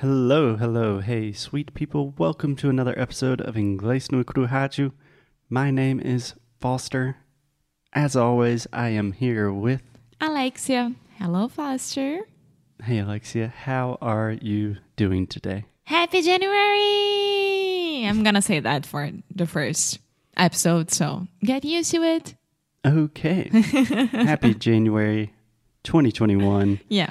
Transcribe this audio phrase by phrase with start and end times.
[0.00, 2.14] Hello, hello, hey, sweet people.
[2.16, 4.92] Welcome to another episode of Inglês no Cruhaju.
[5.50, 7.16] My name is Foster.
[7.92, 9.82] As always, I am here with.
[10.20, 10.94] Alexia.
[11.18, 12.20] Hello, Foster.
[12.80, 15.64] Hey, Alexia, how are you doing today?
[15.82, 18.06] Happy January!
[18.06, 19.98] I'm gonna say that for the first
[20.36, 22.36] episode, so get used to it.
[22.86, 23.48] Okay.
[24.12, 25.34] Happy January
[25.82, 26.78] 2021.
[26.88, 27.10] Yeah.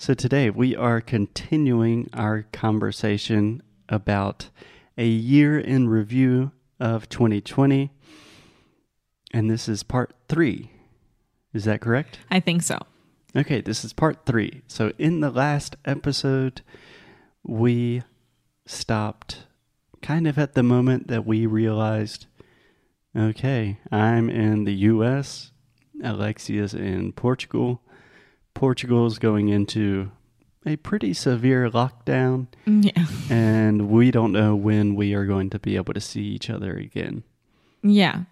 [0.00, 4.48] So, today we are continuing our conversation about
[4.96, 7.90] a year in review of 2020.
[9.32, 10.70] And this is part three.
[11.52, 12.20] Is that correct?
[12.30, 12.78] I think so.
[13.34, 14.62] Okay, this is part three.
[14.68, 16.62] So, in the last episode,
[17.42, 18.04] we
[18.66, 19.46] stopped
[20.00, 22.26] kind of at the moment that we realized
[23.16, 25.50] okay, I'm in the US,
[26.04, 27.82] Alexia's in Portugal.
[28.58, 30.10] Portugal's going into
[30.66, 33.06] a pretty severe lockdown, Yeah.
[33.30, 36.76] and we don't know when we are going to be able to see each other
[36.76, 37.22] again.
[37.84, 38.24] Yeah.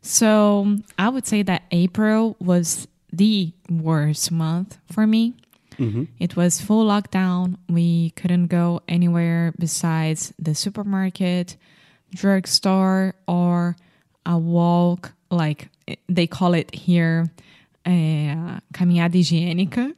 [0.00, 5.34] So I would say that April was the worst month for me.
[5.76, 7.56] hmm It was full lockdown.
[7.68, 11.56] We couldn't go anywhere besides the supermarket,
[12.14, 13.76] drugstore, or
[14.24, 15.12] a walk.
[15.30, 15.68] Like
[16.08, 17.26] they call it here,
[17.86, 19.94] uh, caminhada higiênica,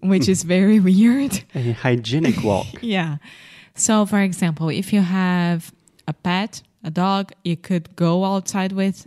[0.00, 1.42] which is very weird.
[1.54, 2.66] A hygienic walk.
[2.82, 3.16] Yeah.
[3.74, 5.72] So, for example, if you have
[6.08, 9.06] a pet, a dog, you could go outside with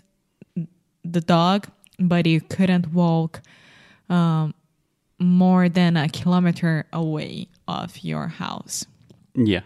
[1.03, 1.67] the dog,
[1.99, 3.41] but you couldn't walk
[4.09, 4.53] um,
[5.19, 8.85] more than a kilometer away of your house.
[9.35, 9.61] yeah,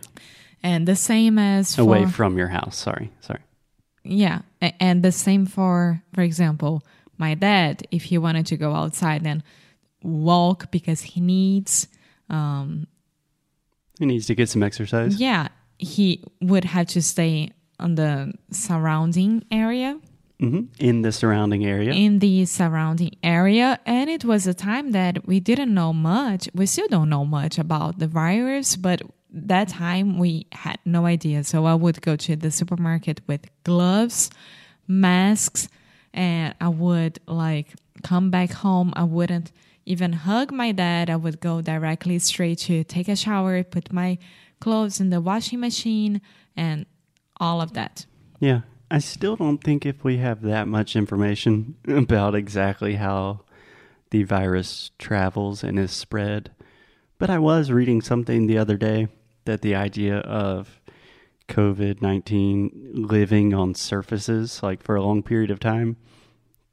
[0.63, 2.77] And the same as for, away from your house.
[2.77, 3.41] Sorry, sorry.
[4.03, 4.41] yeah,
[4.79, 6.81] and the same for, for example,
[7.17, 7.83] my dad.
[7.91, 9.43] If he wanted to go outside and
[10.01, 11.87] walk because he needs
[12.29, 12.87] um,
[13.99, 15.19] He needs to get some exercise.
[15.19, 15.47] Yeah,
[15.77, 19.99] he would have to stay on the surrounding area,
[20.39, 21.91] hmm In the surrounding area.
[21.93, 23.79] in the surrounding area.
[23.85, 26.49] And it was a time that we didn't know much.
[26.53, 29.01] We still don't know much about the virus, but
[29.31, 31.43] that time we had no idea.
[31.43, 34.29] So I would go to the supermarket with gloves,
[34.87, 35.67] masks,
[36.13, 38.93] and I would like come back home.
[38.95, 39.51] I wouldn't
[39.85, 41.09] even hug my dad.
[41.09, 44.17] I would go directly straight to take a shower, put my
[44.59, 46.21] clothes in the washing machine,
[46.55, 46.85] and
[47.37, 48.05] all of that.
[48.39, 48.61] Yeah.
[48.91, 53.41] I still don't think if we have that much information about exactly how
[54.11, 56.51] the virus travels and is spread.
[57.17, 59.07] But I was reading something the other day
[59.45, 60.79] that the idea of
[61.47, 65.97] COVID 19 living on surfaces, like for a long period of time,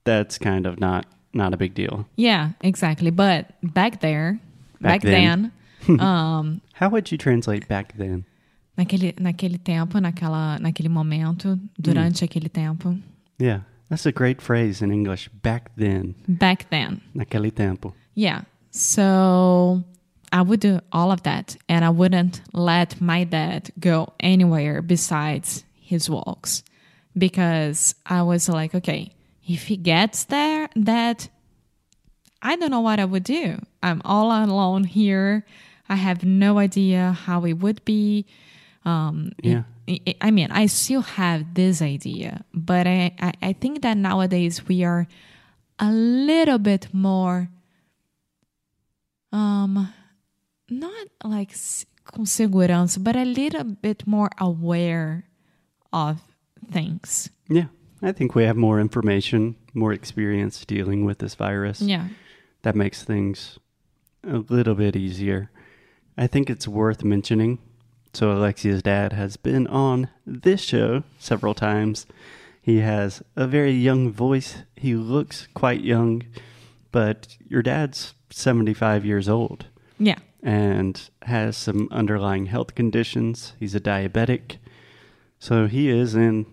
[0.05, 2.07] that's kind of not, not a big deal.
[2.17, 3.11] Yeah, exactly.
[3.11, 4.39] But back there,
[4.81, 5.53] Back back, then,
[6.01, 8.25] um, How would you translate back then?
[8.79, 12.97] naquele, naquele tempo, naquela, naquele momento, durante aquele tempo,
[13.39, 13.61] Yeah,
[13.91, 15.29] that's a great phrase in English.
[15.43, 17.03] Back then, back then.
[17.15, 17.95] naquele tempo.
[18.15, 18.43] Yeah.
[18.71, 19.83] So
[20.33, 25.65] I would do all of that and I wouldn't let my dad go anywhere besides
[25.75, 26.63] his walks
[27.19, 29.13] because I was like, okay,
[29.47, 31.29] if he gets there, that
[32.41, 33.59] I don't know what I would do.
[33.83, 35.45] I'm all alone here.
[35.89, 38.27] I have no idea how it would be.
[38.85, 39.65] Um, Yeah.
[39.89, 43.97] I- I I mean, I still have this idea, but I, I, I think that
[43.97, 45.09] nowadays we are
[45.81, 47.49] a little bit more,
[49.33, 49.93] um,
[50.71, 51.53] not like
[52.05, 55.25] com segurança, but a little bit more aware
[55.93, 56.21] of
[56.73, 57.31] things.
[57.49, 57.67] Yeah,
[58.03, 61.81] I think we have more information, more experience dealing with this virus.
[61.81, 62.09] Yeah.
[62.63, 63.59] That makes things
[64.25, 65.51] a little bit easier.
[66.17, 67.59] I think it's worth mentioning.
[68.13, 72.07] So, Alexia's dad has been on this show several times.
[72.61, 74.65] He has a very young voice.
[74.77, 76.25] He looks quite young,
[76.91, 79.67] but your dad's 75 years old
[79.99, 80.19] Yeah.
[80.43, 83.55] And has some underlying health conditions.
[83.59, 84.57] He's a diabetic.
[85.39, 86.47] So, he is in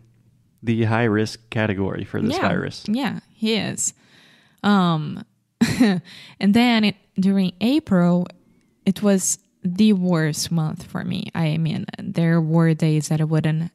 [0.64, 2.42] the high risk category for this yeah.
[2.42, 2.86] virus.
[2.88, 3.94] Yeah, he is.
[4.64, 5.24] Um,
[5.80, 8.28] and then it, during April,
[8.86, 11.30] it was the worst month for me.
[11.36, 13.72] I mean, there were days that I wouldn't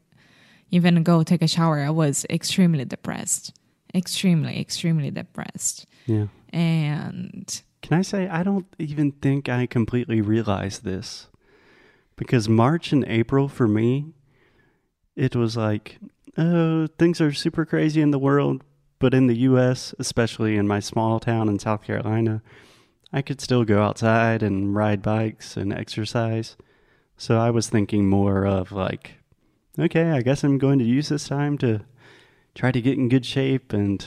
[0.70, 1.80] even go take a shower.
[1.80, 3.52] I was extremely depressed,
[3.94, 5.86] extremely, extremely depressed.
[6.06, 6.26] Yeah.
[6.52, 11.28] And Can I say I don't even think I completely realized this
[12.16, 14.12] because March and April for me,
[15.16, 15.98] it was like,
[16.38, 18.62] oh, things are super crazy in the world,
[18.98, 22.40] but in the U.S., especially in my small town in South Carolina,
[23.12, 26.56] I could still go outside and ride bikes and exercise.
[27.16, 29.14] So I was thinking more of like,
[29.78, 31.80] okay, I guess I'm going to use this time to
[32.54, 34.04] try to get in good shape and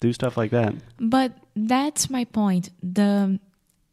[0.00, 0.74] do stuff like that.
[0.98, 2.70] But that's my point.
[2.82, 3.38] The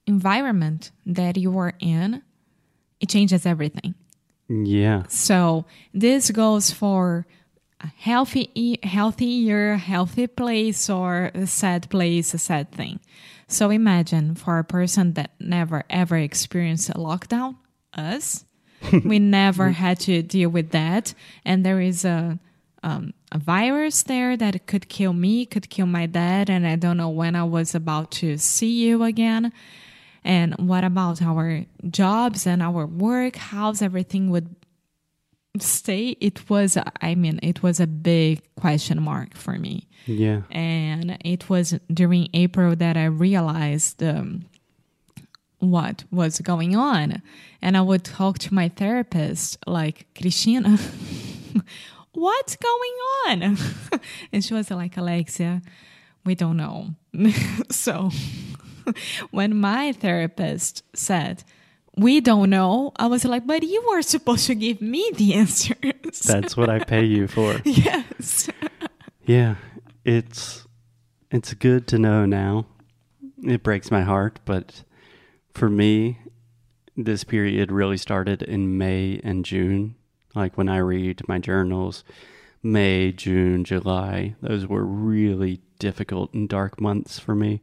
[0.08, 2.22] environment that you are in,
[3.00, 3.96] it changes everything.
[4.50, 5.04] Yeah.
[5.08, 7.26] So this goes for
[7.80, 13.00] a healthy, healthier, healthy place or a sad place, a sad thing.
[13.48, 17.58] So imagine for a person that never ever experienced a lockdown,
[17.94, 18.46] us,
[19.06, 21.14] we never had to deal with that,
[21.46, 22.40] and there is a
[22.84, 26.98] um, a virus there that could kill me, could kill my dad, and I don't
[26.98, 29.54] know when I was about to see you again.
[30.24, 33.36] And what about our jobs and our work?
[33.36, 34.56] How's everything would
[35.60, 36.16] stay?
[36.20, 39.88] It was, I mean, it was a big question mark for me.
[40.06, 40.42] Yeah.
[40.52, 44.46] And it was during April that I realized um,
[45.60, 47.22] what was going on.
[47.62, 50.78] And I would talk to my therapist, like, Christina,
[52.14, 52.92] what's going
[53.28, 53.58] on?
[54.32, 55.62] and she was like, Alexia,
[56.26, 56.96] we don't know.
[57.72, 58.10] so
[59.32, 61.44] when my therapist said,
[61.98, 66.20] we don't know, I was like, but you were supposed to give me the answers.
[66.26, 67.62] That's what I pay you for.
[67.66, 68.50] yes.
[69.26, 69.56] Yeah.
[70.04, 70.66] It's
[71.30, 72.66] it's good to know now.
[73.44, 74.84] It breaks my heart, but
[75.54, 76.20] for me,
[76.98, 79.96] this period really started in May and June.
[80.36, 82.04] Like when I read my journals,
[82.64, 87.62] May, June, July, those were really difficult and dark months for me.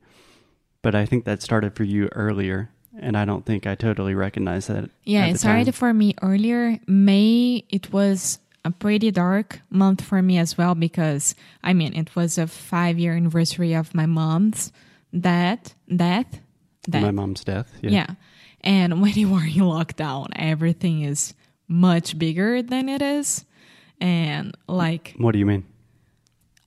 [0.82, 4.66] But I think that started for you earlier, and I don't think I totally recognize
[4.66, 4.90] that.
[5.04, 6.78] Yeah, it started for me earlier.
[6.86, 12.14] May, it was a pretty dark month for me as well because, I mean, it
[12.14, 14.72] was a five year anniversary of my mom's
[15.18, 15.74] death.
[15.94, 16.40] Death?
[16.88, 17.02] death.
[17.02, 17.70] my mom's death.
[17.82, 17.90] Yeah.
[17.90, 18.14] Yeah.
[18.60, 21.34] And when you are in lockdown, everything is
[21.68, 23.44] much bigger than it is.
[24.00, 25.64] And like What do you mean?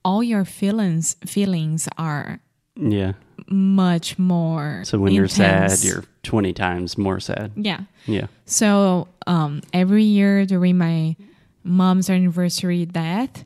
[0.03, 2.39] all your feelings feelings are
[2.75, 3.13] Yeah.
[3.47, 7.51] much more So when you're sad, you're 20 times more sad.
[7.55, 7.81] yeah.
[8.05, 8.27] Yeah.
[8.45, 11.15] So um, every year during my
[11.63, 13.45] mom's anniversary death,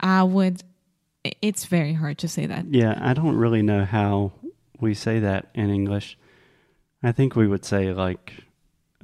[0.00, 0.62] I would.
[1.42, 2.64] It's very hard to say that.
[2.72, 4.32] Yeah, I don't really know how
[4.80, 6.16] we say that in English.
[7.02, 8.32] I think we would say like,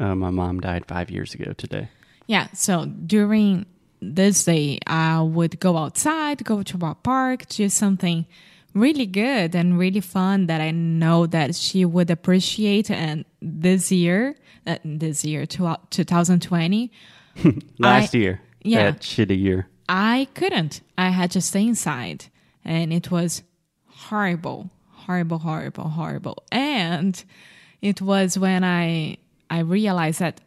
[0.01, 1.89] uh, "My mom died five years ago today."
[2.27, 2.49] Yeah.
[2.55, 3.67] So during
[4.01, 8.27] this day, I would go outside, go to a park, do something
[8.75, 12.91] really good and really fun that I know that she would appreciate.
[12.91, 14.35] And this year,
[14.67, 16.91] uh, this year, two- 2020,
[17.79, 18.91] Last I- year, yeah.
[18.91, 19.67] that shitty year.
[19.89, 20.81] I couldn't.
[20.99, 22.27] I had to stay inside,
[22.65, 23.43] and it was
[23.87, 26.43] horrible, horrible, horrible, horrible.
[26.51, 27.23] And
[27.81, 29.19] it was when I
[29.51, 30.41] I realized that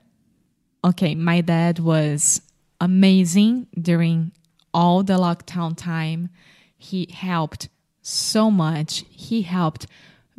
[0.84, 2.42] okay, my dad was
[2.80, 4.32] amazing during
[4.74, 6.30] all the lockdown time.
[6.78, 7.70] He helped
[8.02, 9.04] so much.
[9.10, 9.88] He helped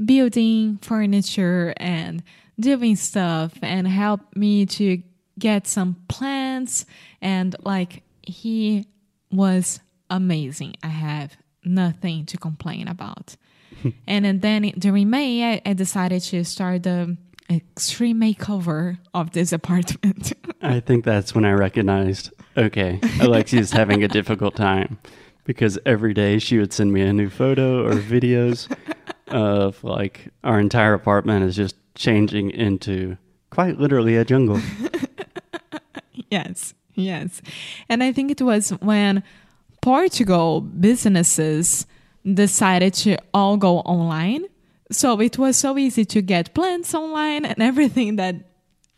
[0.02, 2.22] building furniture and
[2.58, 5.02] doing stuff and helped me to
[5.38, 6.84] get some plants
[7.20, 8.86] and like he
[9.30, 10.74] was amazing.
[10.82, 13.36] I have nothing to complain about.
[14.06, 17.16] and then during May, I, I decided to start the
[17.50, 20.32] extreme makeover of this apartment.
[20.62, 24.98] I think that's when I recognized, okay, Alexia's having a difficult time
[25.44, 28.72] because every day she would send me a new photo or videos
[29.29, 33.17] of like our entire apartment is just changing into
[33.51, 34.60] quite literally a jungle.
[36.31, 37.43] yes, yes.
[37.89, 39.22] And I think it was when
[39.81, 41.86] Portugal businesses
[42.24, 44.44] decided to all go online.
[44.91, 48.37] So it was so easy to get plants online and everything that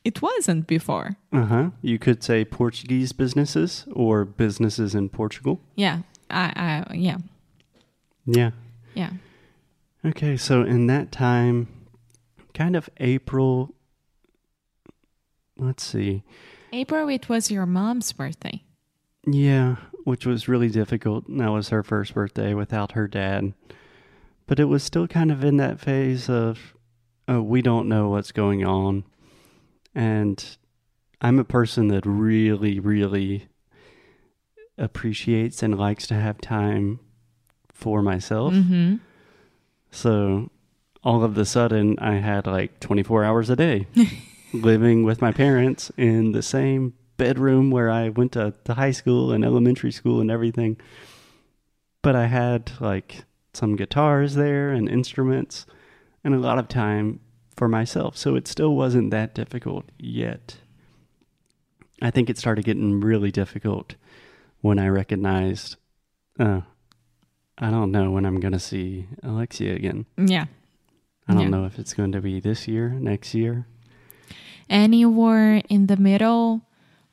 [0.04, 1.16] it wasn't before.
[1.32, 1.70] Uh huh.
[1.82, 5.60] You could say Portuguese businesses or businesses in Portugal.
[5.76, 6.00] Yeah.
[6.30, 7.18] I, I yeah.
[8.26, 8.50] Yeah.
[8.94, 9.10] Yeah.
[10.04, 11.68] Okay, so in that time,
[12.54, 13.72] kind of April,
[15.56, 16.24] let's see.
[16.72, 18.62] April it was your mom's birthday.
[19.24, 21.24] Yeah, which was really difficult.
[21.28, 23.52] That was her first birthday without her dad.
[24.46, 26.74] But it was still kind of in that phase of,
[27.28, 29.04] oh, we don't know what's going on.
[29.94, 30.44] And
[31.20, 33.48] I'm a person that really, really
[34.76, 37.00] appreciates and likes to have time
[37.72, 38.52] for myself.
[38.52, 38.96] Mm-hmm.
[39.90, 40.50] So
[41.04, 43.86] all of a sudden, I had like 24 hours a day
[44.52, 49.32] living with my parents in the same bedroom where I went to, to high school
[49.32, 50.76] and elementary school and everything.
[52.02, 55.66] But I had like some guitars there and instruments
[56.24, 57.20] and a lot of time
[57.56, 58.16] for myself.
[58.16, 60.56] So it still wasn't that difficult yet.
[62.00, 63.94] I think it started getting really difficult
[64.60, 65.76] when I recognized,
[66.40, 66.62] uh,
[67.58, 70.06] I don't know when I'm going to see Alexia again.
[70.16, 70.46] Yeah.
[71.28, 71.48] I don't Yeah.
[71.50, 73.66] know if it's going to be this year, next year.
[74.68, 76.62] Anywhere in the middle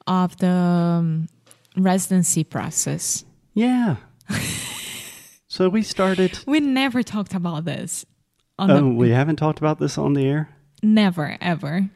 [0.07, 1.27] of the um,
[1.75, 3.25] residency process.
[3.53, 3.97] Yeah.
[5.59, 6.39] So we started.
[6.47, 8.05] We never talked about this.
[8.57, 10.47] Oh, the, we haven't talked about this on the air?
[10.81, 11.89] never ever.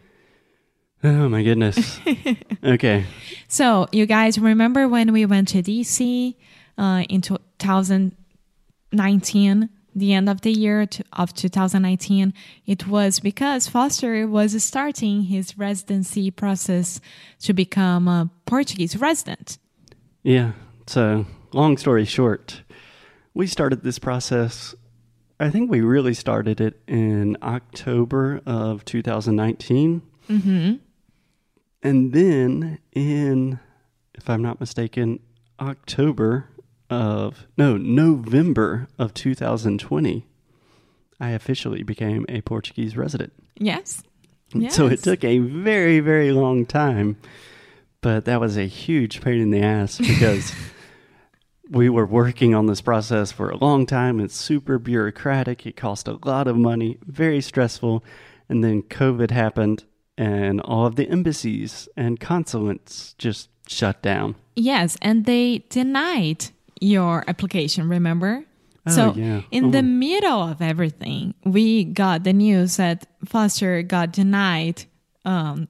[1.02, 1.98] Oh, my goodness.
[2.64, 3.06] okay.
[3.48, 6.36] So, you guys remember when we went to DC
[6.78, 12.34] uh, in 2019, the end of the year to, of 2019?
[12.66, 17.00] It was because Foster was starting his residency process
[17.44, 19.58] to become a Portuguese resident.
[20.22, 20.52] Yeah.
[20.86, 22.63] So, long story short,
[23.34, 24.76] we started this process.
[25.40, 30.02] I think we really started it in October of 2019.
[30.30, 30.74] Mm-hmm.
[31.82, 33.60] And then in,
[34.14, 35.20] if I'm not mistaken,
[35.60, 36.50] October
[36.90, 40.26] of, no, November of 2020,
[41.20, 43.34] I officially became a Portuguese resident.
[43.58, 44.04] Yes.
[44.70, 47.18] So it took a very, very long time,
[48.02, 50.54] but that was a huge pain in the ass because
[51.70, 54.20] we were working on this process for a long time.
[54.20, 55.66] It's super bureaucratic.
[55.66, 58.04] It cost a lot of money, very stressful.
[58.50, 59.86] And then COVID happened,
[60.18, 64.36] and all of the embassies and consulates just shut down.
[64.56, 66.48] Yes, and they denied
[66.82, 68.44] your application, remember?
[68.86, 69.42] Oh, so, yeah.
[69.50, 69.82] in the Oh.
[69.84, 74.84] middle of everything, we got the news that Foster got denied
[75.24, 75.70] um,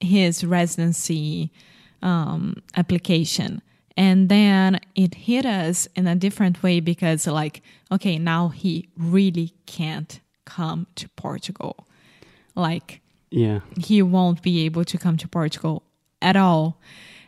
[0.00, 1.52] his residency
[2.00, 3.60] um, application.
[3.96, 9.52] And then it hit us in a different way because, like, okay, now he really
[9.66, 11.86] can't come to Portugal.
[12.54, 13.60] Like, Yeah.
[13.78, 15.82] he won't be able to come to Portugal
[16.20, 16.78] at all.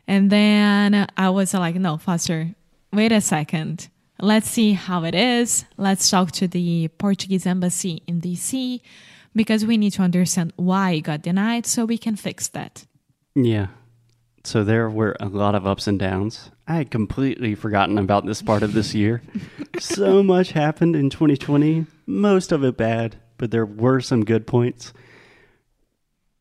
[0.06, 2.54] And then I was like, no, Foster,
[2.92, 3.88] wait a second.
[4.20, 5.64] Let's see how it is.
[5.76, 8.80] Let's talk to the Portuguese embassy in DC
[9.34, 12.86] because we need to understand why it got denied so we can fix that.
[13.34, 13.68] Yeah.
[14.44, 16.50] So there were a lot of ups and downs.
[16.68, 19.22] I had completely forgotten about this part of this year.
[19.80, 24.92] so much happened in 2020, most of it bad, but there were some good points.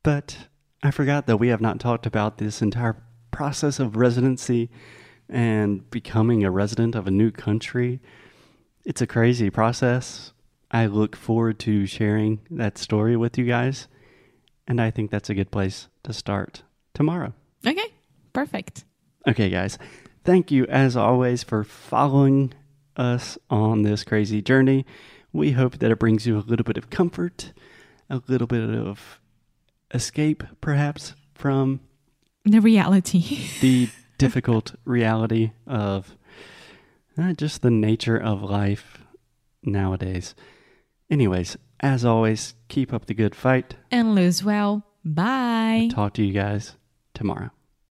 [0.04, 0.38] But
[0.84, 4.70] I forgot that we have not talked about this entire process of residency
[5.30, 8.02] and becoming a resident of a new country.
[8.86, 10.34] It's a crazy process.
[10.70, 13.88] I look forward to sharing that story with you guys,
[14.68, 17.34] and I think that's a good place to start tomorrow.
[17.66, 17.94] Okay,
[18.34, 18.84] perfect.
[19.28, 19.78] Okay, guys,
[20.26, 22.54] thank you as always for following
[22.98, 24.86] us on this crazy journey.
[25.32, 27.54] We hope that it brings you a little bit of comfort,
[28.10, 29.20] a little bit of
[29.94, 31.80] escape, perhaps, from
[32.44, 33.48] The reality.
[33.62, 36.18] the difficult reality of
[37.18, 39.00] uh, just the nature of life
[39.64, 40.36] nowadays.
[41.10, 43.76] Anyways, as always, keep up the good fight.
[43.90, 44.86] and lose well.
[45.06, 45.90] Bye.
[45.92, 46.76] Talk to you guys
[47.14, 47.52] tomorrow.